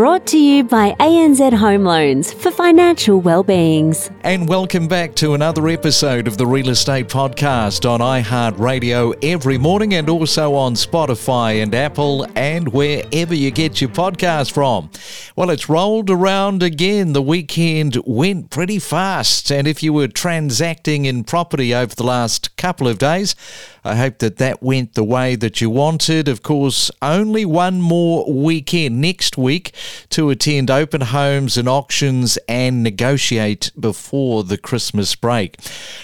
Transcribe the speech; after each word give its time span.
brought 0.00 0.26
to 0.26 0.38
you 0.38 0.64
by 0.64 0.92
ANZ 0.92 1.52
Home 1.52 1.84
Loans 1.84 2.32
for 2.32 2.50
financial 2.50 3.20
well-beings. 3.20 4.10
And 4.22 4.48
welcome 4.48 4.88
back 4.88 5.14
to 5.16 5.34
another 5.34 5.68
episode 5.68 6.26
of 6.26 6.38
the 6.38 6.46
Real 6.46 6.70
Estate 6.70 7.08
Podcast 7.08 7.86
on 7.86 8.00
iHeartRadio 8.00 9.22
every 9.22 9.58
morning 9.58 9.92
and 9.92 10.08
also 10.08 10.54
on 10.54 10.72
Spotify 10.72 11.62
and 11.62 11.74
Apple 11.74 12.26
and 12.34 12.72
wherever 12.72 13.34
you 13.34 13.50
get 13.50 13.82
your 13.82 13.90
podcast 13.90 14.52
from. 14.52 14.90
Well, 15.36 15.50
it's 15.50 15.68
rolled 15.68 16.08
around 16.08 16.62
again. 16.62 17.12
The 17.12 17.20
weekend 17.20 17.98
went 18.06 18.48
pretty 18.48 18.78
fast. 18.78 19.52
And 19.52 19.68
if 19.68 19.82
you 19.82 19.92
were 19.92 20.08
transacting 20.08 21.04
in 21.04 21.24
property 21.24 21.74
over 21.74 21.94
the 21.94 22.04
last 22.04 22.56
couple 22.56 22.88
of 22.88 22.96
days, 22.96 23.36
I 23.84 23.96
hope 23.96 24.18
that 24.18 24.38
that 24.38 24.62
went 24.62 24.94
the 24.94 25.04
way 25.04 25.36
that 25.36 25.60
you 25.60 25.68
wanted. 25.68 26.26
Of 26.26 26.42
course, 26.42 26.90
only 27.02 27.44
one 27.44 27.82
more 27.82 28.30
weekend 28.30 29.00
next 29.00 29.36
week 29.36 29.74
to 30.10 30.30
attend 30.30 30.70
open 30.70 31.00
homes 31.00 31.56
and 31.56 31.68
auctions 31.68 32.38
and 32.48 32.82
negotiate 32.82 33.70
before 33.78 34.44
the 34.44 34.58
Christmas 34.58 35.14
break. 35.14 35.56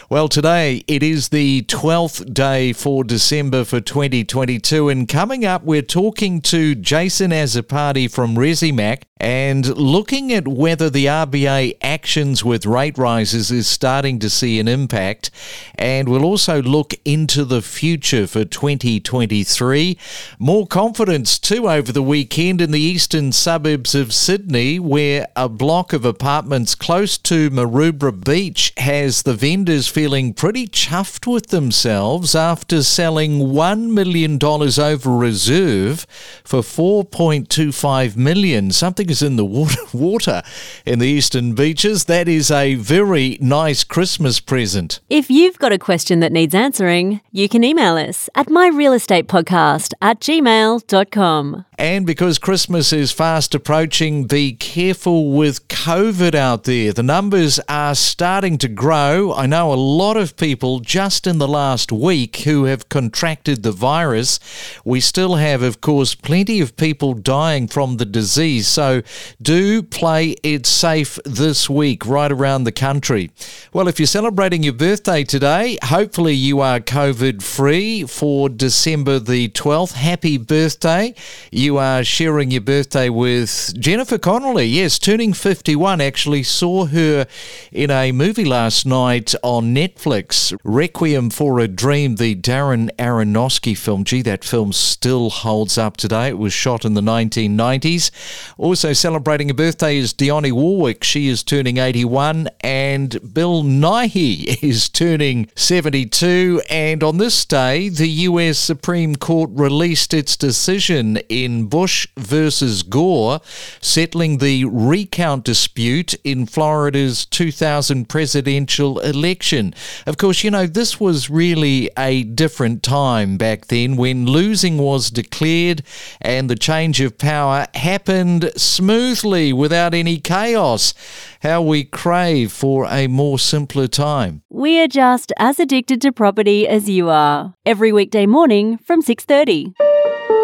Well, 0.09 0.28
today 0.28 0.84
it 0.86 1.02
is 1.02 1.28
the 1.28 1.62
12th 1.62 2.32
day 2.32 2.72
for 2.72 3.04
December 3.04 3.64
for 3.64 3.80
2022, 3.80 4.88
and 4.88 5.09
coming 5.09 5.45
up, 5.45 5.62
we're 5.62 5.82
talking 5.82 6.40
to 6.42 6.74
Jason 6.74 7.30
Azzopardi 7.30 8.10
from 8.10 8.36
Resimac 8.36 9.02
and 9.18 9.66
looking 9.78 10.30
at 10.30 10.46
whether 10.46 10.90
the 10.90 11.06
RBA 11.06 11.78
actions 11.80 12.45
with 12.45 12.66
rate 12.66 12.98
rises 12.98 13.50
is 13.50 13.66
starting 13.66 14.18
to 14.18 14.28
see 14.28 14.60
an 14.60 14.68
impact. 14.68 15.30
And 15.76 16.09
we'll 16.09 16.24
also 16.24 16.60
look 16.60 16.92
into 17.04 17.45
the 17.45 17.62
future 17.62 18.26
for 18.26 18.45
2023. 18.45 19.98
More 20.38 20.66
confidence 20.66 21.38
too 21.38 21.68
over 21.68 21.92
the 21.92 22.02
weekend 22.02 22.60
in 22.60 22.73
the 22.73 22.80
eastern 22.80 23.32
suburbs 23.32 23.65
of 23.66 24.12
Sydney, 24.12 24.78
where 24.78 25.26
a 25.34 25.48
block 25.48 25.92
of 25.92 26.04
apartments 26.04 26.74
close 26.74 27.18
to 27.18 27.50
Maroubra 27.50 28.12
Beach 28.12 28.72
has 28.76 29.22
the 29.22 29.34
vendors 29.34 29.88
feeling 29.88 30.32
pretty 30.32 30.68
chuffed 30.68 31.30
with 31.30 31.48
themselves 31.48 32.34
after 32.34 32.82
selling 32.82 33.40
$1 33.40 33.88
million 33.88 34.38
over 34.42 35.10
reserve 35.10 36.06
for 36.44 36.60
4.25 36.60 38.16
million. 38.16 38.70
Something 38.70 39.10
is 39.10 39.22
in 39.22 39.37
the 39.37 39.44
water, 39.44 39.80
water 39.92 40.42
in 40.84 41.00
the 41.00 41.09
eastern 41.09 41.54
beaches. 41.54 42.04
That 42.04 42.28
is 42.28 42.50
a 42.50 42.76
very 42.76 43.37
nice 43.40 43.82
Christmas 43.82 44.38
present. 44.38 45.00
If 45.10 45.28
you've 45.28 45.59
got 45.59 45.72
a 45.72 45.78
question 45.78 46.20
that 46.20 46.32
needs 46.32 46.54
answering, 46.54 47.20
you 47.32 47.48
can 47.48 47.64
email 47.64 47.96
us 47.96 48.28
at 48.37 48.46
myrealestatepodcast 48.46 49.94
at 50.00 50.20
gmail.com. 50.20 51.64
And 51.78 52.06
because 52.06 52.38
Christmas 52.38 52.92
is 52.92 53.12
fast 53.12 53.54
approaching, 53.57 54.24
be 54.24 54.52
careful 54.52 55.32
with 55.32 55.68
COVID 55.68 56.35
out 56.35 56.65
there. 56.65 56.93
The 56.93 57.02
numbers 57.02 57.60
are 57.68 57.95
starting 57.95 58.57
to 58.59 58.68
grow. 58.68 59.35
I 59.35 59.46
know 59.46 59.73
a 59.73 59.74
lot 59.74 60.16
of 60.16 60.37
people 60.37 60.80
just 60.80 61.26
in 61.26 61.37
the 61.37 61.46
last 61.46 61.93
week 61.93 62.37
who 62.38 62.65
have 62.65 62.88
contracted 62.88 63.62
the 63.62 63.73
virus. 63.73 64.41
We 64.84 65.00
still 65.00 65.34
have, 65.34 65.62
of 65.62 65.82
course, 65.82 66.15
plenty 66.15 66.60
of 66.60 66.77
people 66.77 67.12
dying 67.12 67.69
from 67.69 67.99
the 67.99 68.06
disease. 68.06 68.66
So 68.66 69.03
do 69.43 69.82
play 69.82 70.37
it 70.43 70.65
safe 70.65 71.19
this 71.27 71.69
week 71.69 72.06
right 72.06 72.32
around 72.32 72.65
the 72.65 72.72
country. 72.72 73.31
Well, 73.72 73.87
if 73.87 74.00
you're 74.00 74.06
celebrating 74.06 74.62
your 74.62 74.72
birthday 74.72 75.25
today, 75.25 75.78
hopefully 75.84 76.34
you 76.34 76.60
are 76.60 76.81
COVID 76.81 77.43
free 77.43 78.04
for 78.04 78.49
December 78.49 79.19
the 79.19 79.50
12th. 79.50 79.93
Happy 79.93 80.38
birthday. 80.38 81.15
You 81.53 81.66
you 81.66 81.78
are 81.78 82.04
sharing 82.04 82.53
your 82.53 82.60
birthday 82.60 83.09
with 83.09 83.46
Jennifer 83.47 84.19
Connelly. 84.19 84.66
Yes, 84.66 84.99
turning 84.99 85.33
51. 85.33 86.00
Actually, 86.00 86.43
saw 86.43 86.87
her 86.87 87.27
in 87.71 87.91
a 87.91 88.12
movie 88.12 88.45
last 88.45 88.87
night 88.87 89.34
on 89.43 89.75
Netflix, 89.75 90.57
Requiem 90.65 91.31
for 91.31 91.61
a 91.61 91.69
Dream, 91.69 92.17
the 92.17 92.35
Darren 92.35 92.91
Aronofsky 92.97 93.77
film. 93.77 94.05
Gee, 94.05 94.23
that 94.23 94.45
film 94.45 94.73
still 94.73 95.31
holds 95.31 95.79
up 95.79 95.97
today. 95.97 96.29
It 96.29 96.39
was 96.39 96.53
shot 96.53 96.85
in 96.85 96.95
the 96.95 97.01
1990s. 97.01 98.11
Also 98.59 98.93
celebrating 98.93 99.51
a 99.51 99.55
birthday 99.55 99.97
is 99.97 100.12
Dionne 100.12 100.53
Warwick. 100.53 101.05
She 101.05 101.29
is 101.29 101.43
turning 101.43 101.79
81, 101.79 102.49
and 102.61 103.35
Bill 103.35 103.62
Nighy 103.62 104.59
is 104.62 104.89
turning 104.89 105.49
72. 105.55 106.62
And 106.69 107.03
on 107.03 107.19
this 107.19 107.45
day, 107.45 107.89
the 107.89 108.09
US 108.09 108.59
Supreme 108.59 109.17
Court 109.17 109.51
released 109.53 110.15
its 110.15 110.37
decision 110.37 111.19
in 111.29 111.67
Bush 111.67 112.09
versus 112.17 112.83
Gore, 112.83 113.36
settling 113.81 114.39
the 114.39 114.65
recount 114.65 115.45
dispute 115.45 116.15
in 116.25 116.47
Florida's 116.47 117.25
2000 117.27 118.09
presidential 118.09 118.99
election. 119.01 119.75
Of 120.07 120.19
course, 120.19 120.45
you 120.45 120.51
know, 120.51 120.67
this 120.67 121.01
was 121.01 121.31
really 121.31 121.91
a 121.99 122.25
different 122.25 122.83
time 122.83 123.37
back 123.37 123.67
then 123.67 123.97
when 123.97 124.27
losing 124.27 124.79
was 124.79 125.11
declared 125.11 125.83
and 126.21 126.51
the 126.51 126.57
change 126.57 127.01
of 127.01 127.19
power 127.19 127.67
happened 127.75 128.51
smoothly 128.57 129.53
without 129.53 129.95
any 129.95 130.19
chaos. 130.19 130.95
How 131.43 131.63
we 131.63 131.85
crave 131.85 132.51
for 132.51 132.87
a 132.87 133.07
more 133.07 133.39
simpler 133.39 133.87
time. 133.87 134.43
We 134.51 134.81
are 134.81 134.89
just 134.89 135.33
as 135.39 135.61
addicted 135.61 136.01
to 136.03 136.13
property 136.13 136.67
as 136.67 136.89
you 136.89 137.09
are. 137.09 137.55
Every 137.65 137.93
weekday 137.93 138.27
morning 138.27 138.79
from 138.79 139.03
6:30. 139.03 139.86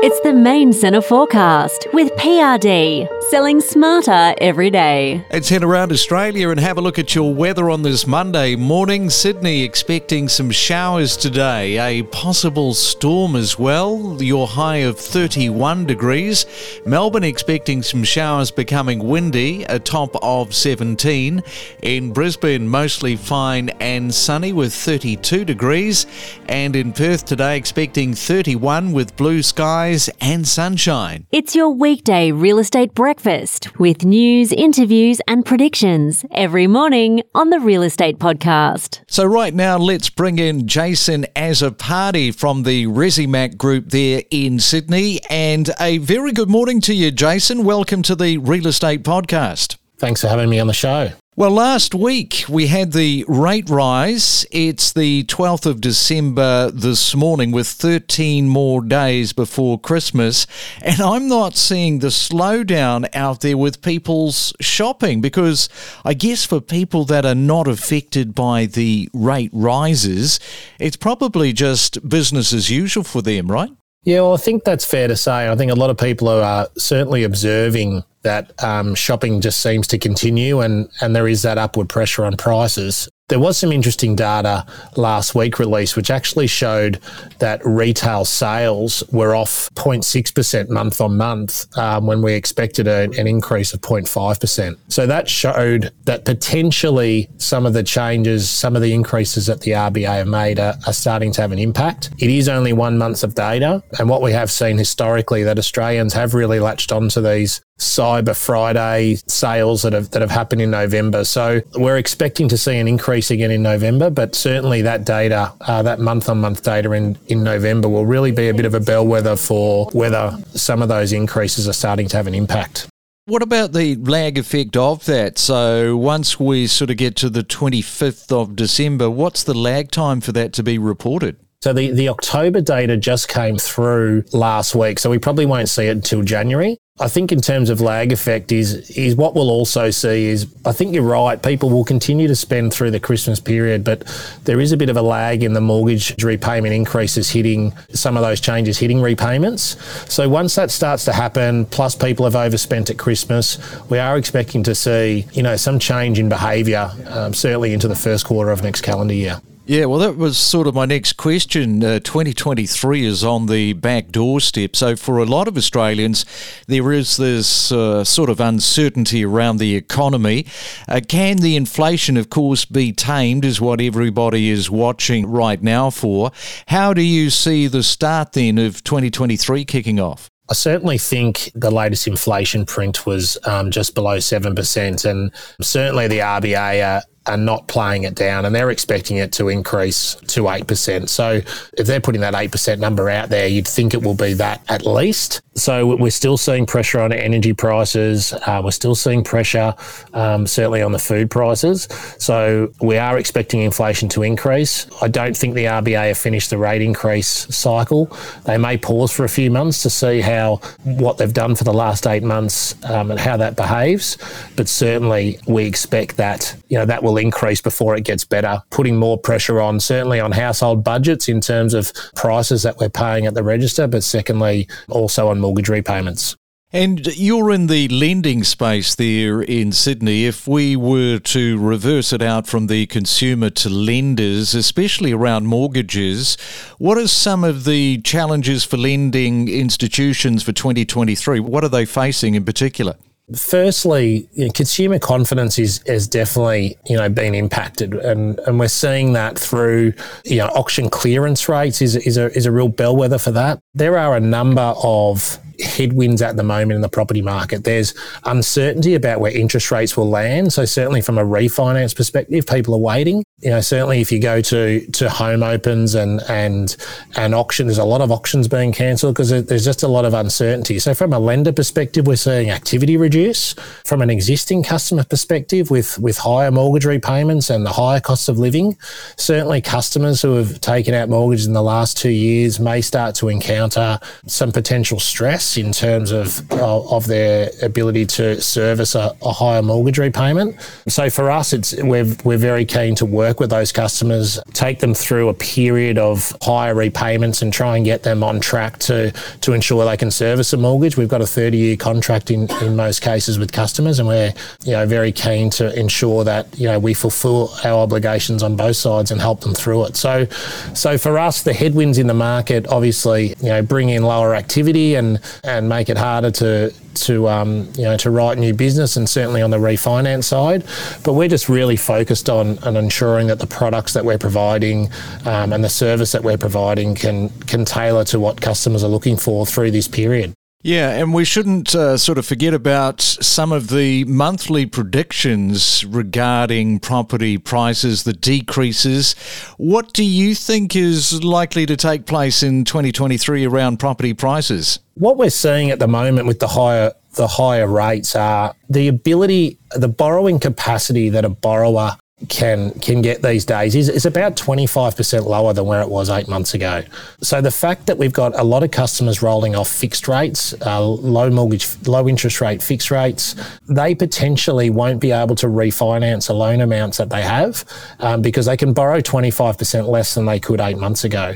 It's 0.04 0.18
the 0.22 0.32
main 0.32 0.72
centre 0.72 1.00
forecast 1.00 1.86
with 1.92 2.10
PRD, 2.14 3.06
selling 3.30 3.60
smarter 3.60 4.34
every 4.38 4.68
day. 4.68 5.24
Let's 5.32 5.48
head 5.48 5.62
around 5.62 5.92
Australia 5.92 6.48
and 6.48 6.58
have 6.58 6.76
a 6.76 6.80
look 6.80 6.98
at 6.98 7.14
your 7.14 7.32
weather 7.32 7.70
on 7.70 7.82
this 7.82 8.04
Monday 8.04 8.56
morning. 8.56 9.10
Sydney 9.10 9.62
expecting 9.62 10.28
some 10.28 10.50
showers 10.50 11.16
today, 11.16 11.78
a 11.78 12.02
possible 12.02 12.74
storm 12.74 13.36
as 13.36 13.56
well, 13.60 14.20
your 14.20 14.48
high 14.48 14.78
of 14.78 14.98
31 14.98 15.86
degrees. 15.86 16.46
Melbourne 16.84 17.22
expecting 17.22 17.80
some 17.84 18.02
showers 18.02 18.50
becoming 18.50 19.06
windy, 19.06 19.62
a 19.68 19.78
top 19.78 20.16
of 20.20 20.52
17. 20.52 21.44
In 21.82 22.12
Brisbane, 22.12 22.66
mostly 22.66 23.14
fine 23.14 23.68
and 23.78 24.12
sunny 24.12 24.52
with 24.52 24.74
32 24.74 25.44
degrees. 25.44 26.06
And 26.48 26.74
in 26.74 26.92
Perth 26.92 27.24
today, 27.24 27.56
expecting 27.56 28.14
31 28.14 28.90
with 28.90 29.16
blue 29.16 29.44
skies 29.44 29.91
skies 29.92 30.10
and 30.20 30.46
sunshine. 30.46 31.26
It's 31.30 31.54
your 31.54 31.70
weekday 31.70 32.32
real 32.32 32.58
estate 32.58 32.94
breakfast 32.94 33.78
with 33.78 34.04
news, 34.04 34.52
interviews, 34.52 35.20
and 35.26 35.44
predictions 35.44 36.24
every 36.30 36.66
morning 36.66 37.22
on 37.34 37.50
the 37.50 37.60
Real 37.60 37.82
Estate 37.82 38.18
Podcast. 38.18 39.02
So, 39.08 39.24
right 39.24 39.54
now, 39.54 39.78
let's 39.78 40.10
bring 40.10 40.38
in 40.38 40.66
Jason 40.66 41.26
Azzopardi 41.36 42.34
from 42.34 42.62
the 42.62 42.86
Resimac 42.86 43.56
Group 43.56 43.90
there 43.90 44.22
in 44.30 44.58
Sydney. 44.58 45.20
And 45.28 45.70
a 45.80 45.98
very 45.98 46.32
good 46.32 46.50
morning 46.50 46.80
to 46.82 46.94
you, 46.94 47.10
Jason. 47.10 47.64
Welcome 47.64 48.02
to 48.02 48.14
the 48.14 48.38
Real 48.38 48.66
Estate 48.66 49.02
Podcast. 49.02 49.76
Thanks 49.98 50.20
for 50.20 50.28
having 50.28 50.50
me 50.50 50.58
on 50.58 50.66
the 50.66 50.72
show. 50.72 51.12
Well, 51.34 51.52
last 51.52 51.94
week 51.94 52.44
we 52.46 52.66
had 52.66 52.92
the 52.92 53.24
rate 53.26 53.70
rise. 53.70 54.44
It's 54.50 54.92
the 54.92 55.24
12th 55.24 55.64
of 55.64 55.80
December 55.80 56.70
this 56.70 57.14
morning 57.14 57.52
with 57.52 57.66
13 57.68 58.46
more 58.46 58.82
days 58.82 59.32
before 59.32 59.80
Christmas. 59.80 60.46
And 60.82 61.00
I'm 61.00 61.28
not 61.28 61.56
seeing 61.56 62.00
the 62.00 62.08
slowdown 62.08 63.08
out 63.14 63.40
there 63.40 63.56
with 63.56 63.80
people's 63.80 64.52
shopping 64.60 65.22
because 65.22 65.70
I 66.04 66.12
guess 66.12 66.44
for 66.44 66.60
people 66.60 67.06
that 67.06 67.24
are 67.24 67.34
not 67.34 67.66
affected 67.66 68.34
by 68.34 68.66
the 68.66 69.08
rate 69.14 69.52
rises, 69.54 70.38
it's 70.78 70.98
probably 70.98 71.54
just 71.54 72.06
business 72.06 72.52
as 72.52 72.68
usual 72.68 73.04
for 73.04 73.22
them, 73.22 73.50
right? 73.50 73.72
Yeah, 74.04 74.22
well, 74.22 74.34
I 74.34 74.38
think 74.38 74.64
that's 74.64 74.84
fair 74.84 75.06
to 75.06 75.16
say. 75.16 75.48
I 75.48 75.54
think 75.54 75.70
a 75.70 75.76
lot 75.76 75.90
of 75.90 75.96
people 75.96 76.28
are 76.28 76.68
certainly 76.76 77.22
observing 77.22 78.02
that 78.22 78.52
um, 78.62 78.94
shopping 78.94 79.40
just 79.40 79.60
seems 79.60 79.86
to 79.88 79.98
continue 79.98 80.60
and, 80.60 80.88
and 81.00 81.14
there 81.14 81.28
is 81.28 81.42
that 81.42 81.58
upward 81.58 81.88
pressure 81.88 82.24
on 82.24 82.36
prices. 82.36 83.08
There 83.32 83.40
was 83.40 83.56
some 83.56 83.72
interesting 83.72 84.14
data 84.14 84.66
last 84.94 85.34
week 85.34 85.58
released, 85.58 85.96
which 85.96 86.10
actually 86.10 86.48
showed 86.48 87.00
that 87.38 87.64
retail 87.64 88.26
sales 88.26 89.02
were 89.10 89.34
off 89.34 89.70
0.6% 89.74 90.68
month 90.68 91.00
on 91.00 91.16
month 91.16 91.66
um, 91.78 92.06
when 92.06 92.20
we 92.20 92.34
expected 92.34 92.86
a, 92.86 93.04
an 93.18 93.26
increase 93.26 93.72
of 93.72 93.80
0.5%. 93.80 94.76
So 94.88 95.06
that 95.06 95.30
showed 95.30 95.94
that 96.04 96.26
potentially 96.26 97.30
some 97.38 97.64
of 97.64 97.72
the 97.72 97.82
changes, 97.82 98.50
some 98.50 98.76
of 98.76 98.82
the 98.82 98.92
increases 98.92 99.46
that 99.46 99.62
the 99.62 99.70
RBA 99.70 100.08
have 100.08 100.26
made 100.26 100.60
are, 100.60 100.74
are 100.86 100.92
starting 100.92 101.32
to 101.32 101.40
have 101.40 101.52
an 101.52 101.58
impact. 101.58 102.10
It 102.18 102.28
is 102.28 102.50
only 102.50 102.74
one 102.74 102.98
month 102.98 103.24
of 103.24 103.34
data. 103.34 103.82
And 103.98 104.10
what 104.10 104.20
we 104.20 104.32
have 104.32 104.50
seen 104.50 104.76
historically 104.76 105.42
that 105.44 105.58
Australians 105.58 106.12
have 106.12 106.34
really 106.34 106.60
latched 106.60 106.92
onto 106.92 107.22
these 107.22 107.62
Cyber 107.78 108.36
Friday 108.36 109.16
sales 109.26 109.82
that 109.82 109.92
have 109.92 110.10
that 110.10 110.22
have 110.22 110.30
happened 110.30 110.62
in 110.62 110.70
November. 110.70 111.24
So 111.24 111.60
we're 111.74 111.98
expecting 111.98 112.48
to 112.48 112.56
see 112.56 112.78
an 112.78 112.86
increase 112.86 113.30
again 113.30 113.50
in 113.50 113.62
November, 113.62 114.08
but 114.08 114.34
certainly 114.34 114.82
that 114.82 115.04
data, 115.04 115.52
uh, 115.60 115.82
that 115.82 115.98
month 115.98 116.28
on 116.28 116.40
month 116.40 116.62
data 116.62 116.92
in, 116.92 117.18
in 117.26 117.42
November 117.42 117.88
will 117.88 118.06
really 118.06 118.30
be 118.30 118.48
a 118.48 118.54
bit 118.54 118.66
of 118.66 118.74
a 118.74 118.80
bellwether 118.80 119.36
for 119.36 119.90
whether 119.92 120.38
some 120.54 120.80
of 120.80 120.88
those 120.88 121.12
increases 121.12 121.68
are 121.68 121.72
starting 121.72 122.08
to 122.08 122.16
have 122.16 122.26
an 122.26 122.34
impact. 122.34 122.88
What 123.26 123.42
about 123.42 123.72
the 123.72 123.94
lag 123.96 124.36
effect 124.36 124.76
of 124.76 125.04
that? 125.04 125.38
So 125.38 125.96
once 125.96 126.40
we 126.40 126.66
sort 126.66 126.90
of 126.90 126.96
get 126.96 127.14
to 127.16 127.30
the 127.30 127.44
25th 127.44 128.32
of 128.32 128.56
December, 128.56 129.08
what's 129.08 129.44
the 129.44 129.54
lag 129.54 129.92
time 129.92 130.20
for 130.20 130.32
that 130.32 130.52
to 130.54 130.62
be 130.62 130.76
reported? 130.76 131.36
So 131.62 131.72
the, 131.72 131.92
the 131.92 132.08
October 132.08 132.60
data 132.60 132.96
just 132.96 133.28
came 133.28 133.56
through 133.56 134.24
last 134.32 134.74
week, 134.74 134.98
so 134.98 135.08
we 135.08 135.18
probably 135.18 135.46
won't 135.46 135.68
see 135.68 135.84
it 135.84 135.92
until 135.92 136.22
January. 136.22 136.76
I 136.98 137.06
think 137.06 137.30
in 137.30 137.40
terms 137.40 137.70
of 137.70 137.80
lag 137.80 138.10
effect 138.10 138.50
is 138.50 138.90
is 138.90 139.14
what 139.14 139.36
we'll 139.36 139.48
also 139.48 139.90
see 139.90 140.26
is 140.26 140.52
I 140.66 140.72
think 140.72 140.92
you're 140.92 141.04
right. 141.04 141.40
People 141.40 141.70
will 141.70 141.84
continue 141.84 142.26
to 142.26 142.34
spend 142.34 142.74
through 142.74 142.90
the 142.90 142.98
Christmas 142.98 143.38
period, 143.38 143.84
but 143.84 144.02
there 144.42 144.60
is 144.60 144.72
a 144.72 144.76
bit 144.76 144.90
of 144.90 144.96
a 144.96 145.02
lag 145.02 145.44
in 145.44 145.52
the 145.52 145.60
mortgage 145.60 146.20
repayment 146.22 146.74
increases 146.74 147.30
hitting 147.30 147.72
some 147.90 148.16
of 148.16 148.24
those 148.24 148.40
changes 148.40 148.76
hitting 148.78 149.00
repayments. 149.00 149.76
So 150.12 150.28
once 150.28 150.56
that 150.56 150.72
starts 150.72 151.04
to 151.04 151.12
happen, 151.12 151.66
plus 151.66 151.94
people 151.94 152.24
have 152.24 152.34
overspent 152.34 152.90
at 152.90 152.98
Christmas, 152.98 153.58
we 153.88 154.00
are 154.00 154.18
expecting 154.18 154.64
to 154.64 154.74
see 154.74 155.26
you 155.32 155.44
know 155.44 155.54
some 155.54 155.78
change 155.78 156.18
in 156.18 156.28
behaviour, 156.28 156.90
um, 157.06 157.32
certainly 157.32 157.72
into 157.72 157.86
the 157.86 157.94
first 157.94 158.26
quarter 158.26 158.50
of 158.50 158.64
next 158.64 158.80
calendar 158.80 159.14
year. 159.14 159.40
Yeah, 159.64 159.84
well, 159.84 160.00
that 160.00 160.16
was 160.16 160.36
sort 160.36 160.66
of 160.66 160.74
my 160.74 160.86
next 160.86 161.12
question. 161.12 161.84
Uh, 161.84 162.00
2023 162.00 163.04
is 163.04 163.22
on 163.22 163.46
the 163.46 163.74
back 163.74 164.10
doorstep. 164.10 164.74
So, 164.74 164.96
for 164.96 165.18
a 165.18 165.24
lot 165.24 165.46
of 165.46 165.56
Australians, 165.56 166.26
there 166.66 166.90
is 166.90 167.16
this 167.16 167.70
uh, 167.70 168.02
sort 168.02 168.28
of 168.28 168.40
uncertainty 168.40 169.24
around 169.24 169.58
the 169.58 169.76
economy. 169.76 170.46
Uh, 170.88 171.00
can 171.06 171.36
the 171.36 171.54
inflation, 171.54 172.16
of 172.16 172.28
course, 172.28 172.64
be 172.64 172.92
tamed, 172.92 173.44
is 173.44 173.60
what 173.60 173.80
everybody 173.80 174.50
is 174.50 174.68
watching 174.68 175.26
right 175.26 175.62
now 175.62 175.90
for. 175.90 176.32
How 176.66 176.92
do 176.92 177.02
you 177.02 177.30
see 177.30 177.68
the 177.68 177.84
start 177.84 178.32
then 178.32 178.58
of 178.58 178.82
2023 178.82 179.64
kicking 179.64 180.00
off? 180.00 180.28
I 180.50 180.54
certainly 180.54 180.98
think 180.98 181.52
the 181.54 181.70
latest 181.70 182.08
inflation 182.08 182.66
print 182.66 183.06
was 183.06 183.38
um, 183.44 183.70
just 183.70 183.94
below 183.94 184.18
7%. 184.18 185.04
And 185.08 185.32
certainly 185.60 186.08
the 186.08 186.18
RBA 186.18 186.86
are, 186.86 187.02
are 187.26 187.36
not 187.36 187.68
playing 187.68 188.02
it 188.04 188.14
down 188.14 188.44
and 188.44 188.54
they're 188.54 188.70
expecting 188.70 189.16
it 189.16 189.32
to 189.32 189.48
increase 189.48 190.16
to 190.26 190.42
8%. 190.42 191.08
So 191.08 191.40
if 191.78 191.86
they're 191.86 192.00
putting 192.00 192.20
that 192.22 192.34
8% 192.34 192.78
number 192.78 193.08
out 193.08 193.28
there, 193.28 193.46
you'd 193.46 193.68
think 193.68 193.94
it 193.94 194.02
will 194.02 194.14
be 194.14 194.34
that 194.34 194.62
at 194.68 194.84
least. 194.84 195.40
So 195.54 195.96
we're 195.96 196.10
still 196.10 196.38
seeing 196.38 196.64
pressure 196.64 197.00
on 197.00 197.12
energy 197.12 197.52
prices. 197.52 198.32
Uh, 198.32 198.62
we're 198.64 198.70
still 198.70 198.94
seeing 198.94 199.22
pressure, 199.22 199.74
um, 200.14 200.46
certainly 200.46 200.80
on 200.80 200.92
the 200.92 200.98
food 200.98 201.30
prices. 201.30 201.88
So 202.18 202.72
we 202.80 202.96
are 202.96 203.18
expecting 203.18 203.60
inflation 203.60 204.08
to 204.10 204.22
increase. 204.22 204.86
I 205.02 205.08
don't 205.08 205.36
think 205.36 205.54
the 205.54 205.66
RBA 205.66 206.08
have 206.08 206.18
finished 206.18 206.50
the 206.50 206.58
rate 206.58 206.80
increase 206.80 207.54
cycle. 207.54 208.16
They 208.44 208.56
may 208.56 208.78
pause 208.78 209.12
for 209.12 209.24
a 209.24 209.28
few 209.28 209.50
months 209.50 209.82
to 209.82 209.90
see 209.90 210.20
how 210.20 210.56
what 210.84 211.18
they've 211.18 211.32
done 211.32 211.54
for 211.54 211.64
the 211.64 211.74
last 211.74 212.06
eight 212.06 212.22
months 212.22 212.74
um, 212.84 213.10
and 213.10 213.20
how 213.20 213.36
that 213.36 213.54
behaves. 213.54 214.16
But 214.56 214.68
certainly 214.68 215.38
we 215.46 215.66
expect 215.66 216.16
that 216.16 216.56
you 216.68 216.78
know 216.78 216.86
that 216.86 217.02
will 217.02 217.11
increase 217.16 217.60
before 217.60 217.96
it 217.96 218.04
gets 218.04 218.24
better, 218.24 218.62
putting 218.70 218.96
more 218.96 219.18
pressure 219.18 219.60
on 219.60 219.80
certainly 219.80 220.20
on 220.20 220.32
household 220.32 220.84
budgets 220.84 221.28
in 221.28 221.40
terms 221.40 221.74
of 221.74 221.92
prices 222.14 222.62
that 222.62 222.78
we're 222.78 222.88
paying 222.88 223.26
at 223.26 223.34
the 223.34 223.42
register, 223.42 223.86
but 223.86 224.02
secondly 224.02 224.68
also 224.88 225.28
on 225.28 225.40
mortgage 225.40 225.68
repayments. 225.68 226.36
And 226.74 227.06
you're 227.18 227.50
in 227.50 227.66
the 227.66 227.86
lending 227.88 228.44
space 228.44 228.94
there 228.94 229.42
in 229.42 229.72
Sydney. 229.72 230.24
If 230.24 230.48
we 230.48 230.74
were 230.74 231.18
to 231.18 231.58
reverse 231.58 232.14
it 232.14 232.22
out 232.22 232.46
from 232.46 232.66
the 232.66 232.86
consumer 232.86 233.50
to 233.50 233.68
lenders, 233.68 234.54
especially 234.54 235.12
around 235.12 235.46
mortgages, 235.46 236.38
what 236.78 236.96
are 236.96 237.08
some 237.08 237.44
of 237.44 237.64
the 237.64 238.00
challenges 238.00 238.64
for 238.64 238.78
lending 238.78 239.48
institutions 239.48 240.42
for 240.42 240.52
2023? 240.52 241.40
What 241.40 241.62
are 241.62 241.68
they 241.68 241.84
facing 241.84 242.36
in 242.36 242.44
particular? 242.46 242.94
Firstly, 243.36 244.28
you 244.32 244.46
know, 244.46 244.52
consumer 244.52 244.98
confidence 244.98 245.58
is 245.58 245.82
has 245.86 246.08
definitely 246.08 246.76
you 246.86 246.96
know 246.96 247.08
been 247.08 247.34
impacted, 247.34 247.94
and 247.94 248.38
and 248.40 248.58
we're 248.58 248.68
seeing 248.68 249.12
that 249.14 249.38
through 249.38 249.92
you 250.24 250.38
know 250.38 250.46
auction 250.48 250.90
clearance 250.90 251.48
rates 251.48 251.82
is 251.82 251.96
is 251.96 252.16
a 252.16 252.30
is 252.36 252.46
a 252.46 252.52
real 252.52 252.68
bellwether 252.68 253.18
for 253.18 253.30
that. 253.32 253.60
There 253.74 253.98
are 253.98 254.16
a 254.16 254.20
number 254.20 254.74
of 254.82 255.38
headwinds 255.60 256.22
at 256.22 256.36
the 256.36 256.42
moment 256.42 256.72
in 256.72 256.80
the 256.80 256.88
property 256.88 257.22
market. 257.22 257.64
There's 257.64 257.94
uncertainty 258.24 258.94
about 258.94 259.20
where 259.20 259.36
interest 259.36 259.70
rates 259.70 259.96
will 259.96 260.08
land. 260.08 260.52
So 260.52 260.64
certainly 260.64 261.00
from 261.00 261.18
a 261.18 261.24
refinance 261.24 261.94
perspective, 261.94 262.46
people 262.46 262.74
are 262.74 262.78
waiting. 262.78 263.24
You 263.40 263.50
know, 263.50 263.60
certainly 263.60 264.00
if 264.00 264.12
you 264.12 264.20
go 264.20 264.40
to 264.40 264.86
to 264.86 265.10
home 265.10 265.42
opens 265.42 265.94
and 265.94 266.22
and 266.28 266.76
and 267.16 267.34
auction, 267.34 267.66
there's 267.66 267.78
a 267.78 267.84
lot 267.84 268.00
of 268.00 268.12
auctions 268.12 268.46
being 268.48 268.72
cancelled 268.72 269.14
because 269.14 269.30
there's 269.30 269.64
just 269.64 269.82
a 269.82 269.88
lot 269.88 270.04
of 270.04 270.14
uncertainty. 270.14 270.78
So 270.78 270.94
from 270.94 271.12
a 271.12 271.18
lender 271.18 271.52
perspective, 271.52 272.06
we're 272.06 272.16
seeing 272.16 272.50
activity 272.50 272.96
reduce. 272.96 273.54
From 273.84 274.00
an 274.00 274.10
existing 274.10 274.62
customer 274.62 275.04
perspective, 275.04 275.70
with 275.70 275.98
with 275.98 276.18
higher 276.18 276.50
mortgage 276.50 276.84
repayments 276.84 277.50
and 277.50 277.66
the 277.66 277.72
higher 277.72 278.00
cost 278.00 278.28
of 278.28 278.38
living, 278.38 278.76
certainly 279.16 279.60
customers 279.60 280.22
who 280.22 280.36
have 280.36 280.60
taken 280.60 280.94
out 280.94 281.08
mortgages 281.08 281.46
in 281.46 281.52
the 281.52 281.62
last 281.62 281.96
two 281.96 282.10
years 282.10 282.60
may 282.60 282.80
start 282.80 283.14
to 283.16 283.28
encounter 283.28 283.98
some 284.26 284.52
potential 284.52 285.00
stress 285.00 285.51
in 285.56 285.72
terms 285.72 286.10
of 286.10 286.50
uh, 286.52 286.82
of 286.90 287.06
their 287.06 287.50
ability 287.62 288.06
to 288.06 288.40
service 288.40 288.94
a, 288.94 289.16
a, 289.22 289.32
higher 289.32 289.62
mortgage 289.62 289.98
repayment. 289.98 290.60
So 290.88 291.10
for 291.10 291.30
us, 291.30 291.52
it's 291.52 291.74
we're 291.82 292.14
we're 292.24 292.38
very 292.38 292.64
keen 292.64 292.94
to 292.96 293.06
work 293.06 293.40
with 293.40 293.50
those 293.50 293.72
customers, 293.72 294.38
take 294.52 294.80
them 294.80 294.94
through 294.94 295.28
a 295.28 295.34
period 295.34 295.98
of 295.98 296.36
higher 296.42 296.74
repayments, 296.74 297.42
and 297.42 297.52
try 297.52 297.76
and 297.76 297.84
get 297.84 298.02
them 298.02 298.22
on 298.22 298.40
track 298.40 298.78
to 298.80 299.12
to 299.40 299.52
ensure 299.52 299.84
they 299.84 299.96
can 299.96 300.10
service 300.10 300.52
a 300.52 300.56
mortgage. 300.56 300.96
We've 300.96 301.08
got 301.08 301.20
a 301.20 301.26
30 301.26 301.56
year 301.56 301.76
contract 301.76 302.30
in 302.30 302.50
in 302.62 302.76
most 302.76 303.00
cases 303.00 303.38
with 303.38 303.52
customers, 303.52 303.98
and 303.98 304.08
we're 304.08 304.32
you 304.64 304.72
know 304.72 304.86
very 304.86 305.12
keen 305.12 305.50
to 305.50 305.78
ensure 305.78 306.24
that 306.24 306.58
you 306.58 306.66
know 306.66 306.78
we 306.78 306.94
fulfil 306.94 307.52
our 307.64 307.82
obligations 307.82 308.42
on 308.42 308.56
both 308.56 308.76
sides 308.76 309.10
and 309.10 309.20
help 309.20 309.40
them 309.40 309.54
through 309.54 309.86
it. 309.86 309.96
So 309.96 310.26
so 310.74 310.98
for 310.98 311.18
us, 311.18 311.42
the 311.42 311.52
headwinds 311.52 311.98
in 311.98 312.06
the 312.06 312.14
market 312.14 312.66
obviously 312.68 313.34
you 313.40 313.48
know 313.48 313.62
bring 313.62 313.88
in 313.88 314.02
lower 314.02 314.34
activity 314.34 314.94
and 314.94 315.20
and 315.44 315.68
make 315.68 315.88
it 315.88 315.96
harder 315.98 316.30
to 316.30 316.72
to 316.94 317.28
um, 317.28 317.68
you 317.76 317.84
know 317.84 317.96
to 317.96 318.10
write 318.10 318.38
new 318.38 318.54
business 318.54 318.96
and 318.96 319.08
certainly 319.08 319.42
on 319.42 319.50
the 319.50 319.58
refinance 319.58 320.24
side. 320.24 320.64
But 321.04 321.14
we're 321.14 321.28
just 321.28 321.48
really 321.48 321.76
focused 321.76 322.28
on, 322.28 322.58
on 322.60 322.76
ensuring 322.76 323.28
that 323.28 323.38
the 323.38 323.46
products 323.46 323.92
that 323.94 324.04
we're 324.04 324.18
providing 324.18 324.90
um, 325.24 325.52
and 325.52 325.64
the 325.64 325.68
service 325.68 326.12
that 326.12 326.22
we're 326.22 326.38
providing 326.38 326.94
can 326.94 327.30
can 327.40 327.64
tailor 327.64 328.04
to 328.04 328.20
what 328.20 328.40
customers 328.40 328.84
are 328.84 328.88
looking 328.88 329.16
for 329.16 329.46
through 329.46 329.70
this 329.70 329.88
period. 329.88 330.34
Yeah, 330.64 330.90
and 330.90 331.12
we 331.12 331.24
shouldn't 331.24 331.74
uh, 331.74 331.96
sort 331.96 332.18
of 332.18 332.26
forget 332.26 332.54
about 332.54 333.00
some 333.00 333.50
of 333.50 333.68
the 333.68 334.04
monthly 334.04 334.64
predictions 334.64 335.84
regarding 335.84 336.78
property 336.78 337.36
prices, 337.36 338.04
the 338.04 338.12
decreases. 338.12 339.14
What 339.56 339.92
do 339.92 340.04
you 340.04 340.36
think 340.36 340.76
is 340.76 341.24
likely 341.24 341.66
to 341.66 341.76
take 341.76 342.06
place 342.06 342.44
in 342.44 342.64
2023 342.64 343.44
around 343.44 343.78
property 343.78 344.14
prices? 344.14 344.78
What 344.94 345.16
we're 345.16 345.30
seeing 345.30 345.70
at 345.72 345.80
the 345.80 345.88
moment 345.88 346.28
with 346.28 346.38
the 346.38 346.48
higher 346.48 346.92
the 347.14 347.26
higher 347.26 347.66
rates 347.66 348.16
are 348.16 348.54
the 348.70 348.88
ability, 348.88 349.58
the 349.72 349.88
borrowing 349.88 350.38
capacity 350.38 351.10
that 351.10 351.26
a 351.26 351.28
borrower 351.28 351.98
can 352.28 352.70
can 352.80 353.02
get 353.02 353.22
these 353.22 353.44
days 353.44 353.74
is, 353.74 353.88
is 353.88 354.06
about 354.06 354.36
25% 354.36 355.26
lower 355.26 355.52
than 355.52 355.64
where 355.64 355.80
it 355.80 355.88
was 355.88 356.10
eight 356.10 356.28
months 356.28 356.54
ago. 356.54 356.82
So 357.20 357.40
the 357.40 357.50
fact 357.50 357.86
that 357.86 357.98
we've 357.98 358.12
got 358.12 358.38
a 358.38 358.44
lot 358.44 358.62
of 358.62 358.70
customers 358.70 359.22
rolling 359.22 359.54
off 359.54 359.68
fixed 359.68 360.08
rates, 360.08 360.54
uh, 360.64 360.84
low 360.84 361.30
mortgage, 361.30 361.68
low 361.86 362.08
interest 362.08 362.40
rate 362.40 362.62
fixed 362.62 362.90
rates, 362.90 363.34
they 363.68 363.94
potentially 363.94 364.70
won't 364.70 365.00
be 365.00 365.12
able 365.12 365.34
to 365.36 365.46
refinance 365.46 366.26
the 366.26 366.34
loan 366.34 366.60
amounts 366.60 366.98
that 366.98 367.10
they 367.10 367.22
have 367.22 367.64
um, 368.00 368.22
because 368.22 368.46
they 368.46 368.56
can 368.56 368.72
borrow 368.72 369.00
25% 369.00 369.88
less 369.88 370.14
than 370.14 370.26
they 370.26 370.40
could 370.40 370.60
eight 370.60 370.78
months 370.78 371.04
ago. 371.04 371.34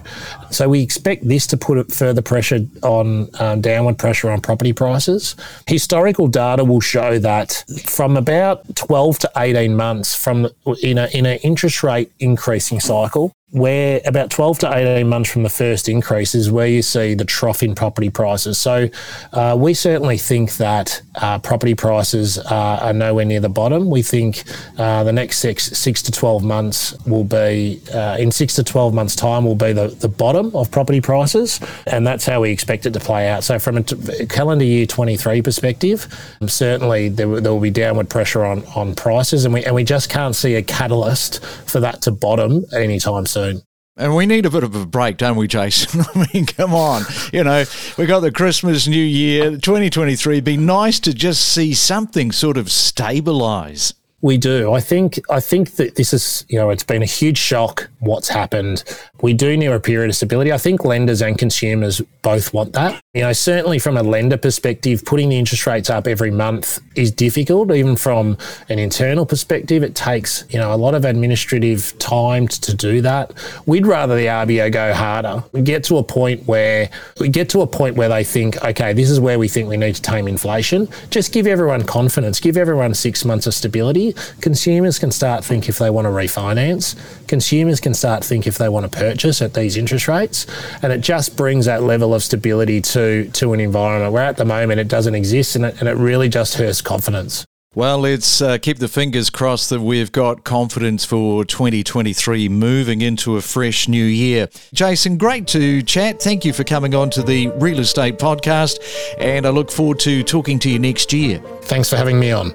So 0.50 0.69
we 0.69 0.83
expect 0.83 1.26
this 1.26 1.47
to 1.49 1.57
put 1.57 1.93
further 1.93 2.23
pressure 2.23 2.61
on 2.83 3.28
um, 3.40 3.61
downward 3.61 3.99
pressure 3.99 4.31
on 4.31 4.40
property 4.40 4.73
prices. 4.73 5.37
Historical 5.66 6.28
data 6.28 6.64
will 6.64 6.81
show 6.81 7.19
that 7.19 7.64
from 7.85 8.16
about 8.16 8.75
12 8.76 9.19
to 9.21 9.31
18 9.37 9.76
months 9.76 10.14
from 10.14 10.49
in 10.83 10.99
a 10.99 11.06
in 11.09 11.26
an 11.26 11.38
interest 11.38 11.83
rate 11.83 12.11
increasing 12.18 12.80
cycle, 12.80 13.33
where 13.50 14.00
about 14.05 14.29
12 14.29 14.59
to 14.59 14.76
18 14.76 15.09
months 15.09 15.31
from 15.31 15.45
the 15.45 15.49
first 15.49 15.88
increase 15.88 16.35
is 16.35 16.50
where 16.50 16.67
you 16.67 16.83
see 16.83 17.15
the 17.15 17.25
trough 17.25 17.62
in 17.62 17.76
property 17.76 18.11
prices. 18.11 18.59
So 18.59 18.88
uh, 19.33 19.57
we 19.57 19.73
certainly 19.73 20.19
think 20.19 20.57
that 20.57 21.00
uh, 21.15 21.38
property 21.38 21.76
prices 21.76 22.38
are, 22.38 22.81
are, 22.81 22.93
nowhere 22.93 23.25
near 23.25 23.38
the 23.38 23.49
bottom. 23.49 23.88
We 23.88 24.03
think 24.03 24.43
uh, 24.79 25.05
the 25.05 25.12
next 25.12 25.38
six, 25.38 25.67
six 25.67 26.03
to 26.03 26.12
12 26.12 26.43
months 26.43 26.97
will 27.07 27.23
be, 27.23 27.81
uh, 27.95 28.17
in 28.19 28.33
six 28.33 28.57
to 28.57 28.65
12 28.65 28.93
months' 28.93 29.15
time, 29.15 29.45
will 29.45 29.55
be 29.55 29.73
the, 29.73 29.88
the 29.88 30.09
bottom 30.09 30.55
of 30.57 30.73
property 30.73 31.00
prices. 31.00 31.61
And 31.87 32.05
that's 32.05 32.26
how 32.26 32.41
we 32.41 32.50
expect 32.50 32.85
it 32.85 32.95
to 32.95 33.00
play 33.00 33.29
out. 33.29 33.45
So 33.45 33.61
from 33.61 33.76
a 33.76 33.83
t- 33.85 34.26
calendar 34.26 34.65
year 34.65 34.87
23 34.87 35.43
perspective, 35.43 36.09
certainly 36.49 37.11
there, 37.11 37.41
there 37.41 37.53
will 37.53 37.61
be 37.61 37.71
downward 37.71 38.11
pressure 38.11 38.45
on, 38.45 38.65
on 38.75 38.97
prices. 38.97 39.45
And 39.45 39.55
we, 39.55 39.65
and 39.65 39.75
we 39.75 39.85
just 39.85 40.11
can't 40.11 40.35
see 40.35 40.57
a 40.57 40.62
catalyst 40.62 41.45
for 41.45 41.79
that 41.79 42.03
to 42.03 42.11
bottom 42.11 42.65
anytime 42.73 43.25
soon 43.25 43.36
soon. 43.37 43.62
And 43.99 44.14
we 44.14 44.26
need 44.26 44.45
a 44.45 44.50
bit 44.50 44.62
of 44.62 44.75
a 44.75 44.85
break, 44.85 45.16
don't 45.16 45.37
we, 45.37 45.49
Jason? 45.49 46.02
I 46.14 46.28
mean, 46.33 46.45
come 46.45 46.75
on. 46.75 47.05
You 47.33 47.45
know, 47.45 47.64
we 47.97 48.05
got 48.05 48.21
the 48.21 48.31
Christmas, 48.31 48.87
New 48.87 48.97
Year, 48.97 49.52
2023. 49.52 50.35
It'd 50.35 50.45
Be 50.45 50.59
nice 50.59 51.00
to 51.00 51.14
just 51.14 51.49
see 51.49 51.73
something 51.73 52.31
sort 52.31 52.59
of 52.59 52.71
stabilize. 52.71 53.95
We 54.23 54.38
do. 54.38 54.73
I 54.73 54.80
think. 54.80 55.20
I 55.28 55.40
think 55.40 55.73
that 55.76 55.96
this 55.96 56.14
is. 56.14 56.46
You 56.49 56.58
know, 56.58 56.70
it's 56.70 56.82
been 56.82 57.02
a 57.02 57.06
huge 57.06 57.37
shock. 57.38 57.88
What's 58.00 58.28
happened? 58.28 58.82
We 59.20 59.35
do 59.35 59.56
need 59.56 59.66
a 59.66 59.78
period 59.78 60.08
of 60.08 60.16
stability. 60.16 60.52
I 60.52 60.58
think 60.58 60.85
lenders 60.85 61.20
and 61.20 61.37
consumers 61.37 62.00
both 62.23 62.54
want 62.54 62.73
that. 62.73 63.02
You 63.12 63.23
know, 63.23 63.32
certainly 63.32 63.78
from 63.78 63.96
a 63.96 64.02
lender 64.02 64.37
perspective, 64.37 65.04
putting 65.04 65.28
the 65.28 65.38
interest 65.38 65.66
rates 65.66 65.90
up 65.90 66.06
every 66.06 66.30
month 66.30 66.80
is 66.94 67.11
difficult. 67.11 67.70
Even 67.70 67.96
from 67.96 68.38
an 68.68 68.78
internal 68.78 69.26
perspective, 69.26 69.82
it 69.82 69.94
takes, 69.94 70.44
you 70.50 70.58
know, 70.58 70.73
a 70.73 70.76
lot 70.76 70.94
of 70.94 71.04
administrative 71.04 71.99
time 71.99 72.49
to 72.49 72.75
do 72.75 73.00
that. 73.02 73.32
We'd 73.66 73.87
rather 73.87 74.16
the 74.16 74.26
RBA 74.26 74.73
go 74.73 74.94
harder. 74.94 75.44
We 75.52 75.62
get 75.62 75.85
to 75.85 75.99
a 75.99 76.02
point 76.02 76.46
where 76.46 76.90
we 77.20 77.28
get 77.28 77.49
to 77.50 77.61
a 77.61 77.66
point 77.66 77.96
where 77.96 78.08
they 78.08 78.25
think, 78.25 78.62
okay, 78.64 78.92
this 78.92 79.11
is 79.11 79.20
where 79.20 79.38
we 79.38 79.49
think 79.49 79.68
we 79.68 79.76
need 79.76 79.94
to 79.94 80.02
tame 80.02 80.26
inflation. 80.26 80.88
Just 81.11 81.32
give 81.32 81.46
everyone 81.46 81.85
confidence, 81.85 82.40
give 82.40 82.56
everyone 82.56 82.94
six 82.94 83.25
months 83.25 83.46
of 83.46 83.54
stability. 83.54 84.05
Consumers 84.40 84.98
can 84.98 85.10
start 85.10 85.44
think 85.44 85.68
if 85.68 85.78
they 85.78 85.90
want 85.90 86.06
to 86.06 86.10
refinance. 86.10 86.96
Consumers 87.26 87.80
can 87.80 87.94
start 87.94 88.25
think 88.25 88.46
if 88.46 88.58
they 88.58 88.68
want 88.68 88.90
to 88.90 88.98
purchase 88.98 89.42
at 89.42 89.54
these 89.54 89.76
interest 89.76 90.08
rates. 90.08 90.46
And 90.82 90.92
it 90.92 91.00
just 91.00 91.36
brings 91.36 91.66
that 91.66 91.82
level 91.82 92.14
of 92.14 92.22
stability 92.22 92.80
to 92.82 93.28
to 93.34 93.52
an 93.52 93.60
environment 93.60 94.12
where 94.12 94.25
at 94.25 94.36
the 94.36 94.44
moment 94.44 94.80
it 94.80 94.88
doesn't 94.88 95.14
exist 95.14 95.56
and 95.56 95.64
it, 95.66 95.80
and 95.80 95.88
it 95.88 95.96
really 95.96 96.28
just 96.28 96.54
hurts 96.54 96.80
confidence. 96.80 97.44
Well, 97.76 97.98
let's 97.98 98.40
uh, 98.40 98.56
keep 98.56 98.78
the 98.78 98.88
fingers 98.88 99.28
crossed 99.28 99.68
that 99.68 99.82
we've 99.82 100.10
got 100.10 100.44
confidence 100.44 101.04
for 101.04 101.44
2023 101.44 102.48
moving 102.48 103.02
into 103.02 103.36
a 103.36 103.42
fresh 103.42 103.86
new 103.86 104.02
year. 104.02 104.48
Jason, 104.72 105.18
great 105.18 105.46
to 105.48 105.82
chat. 105.82 106.22
Thank 106.22 106.46
you 106.46 106.54
for 106.54 106.64
coming 106.64 106.94
on 106.94 107.10
to 107.10 107.22
the 107.22 107.48
Real 107.48 107.80
Estate 107.80 108.18
Podcast, 108.18 108.78
and 109.18 109.44
I 109.44 109.50
look 109.50 109.70
forward 109.70 109.98
to 110.00 110.22
talking 110.22 110.58
to 110.60 110.70
you 110.70 110.78
next 110.78 111.12
year. 111.12 111.38
Thanks 111.64 111.90
for 111.90 111.96
having 111.96 112.18
me 112.18 112.30
on. 112.30 112.54